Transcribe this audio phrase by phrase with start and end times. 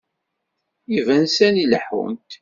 [0.97, 2.31] Iban sani leḥḥunt.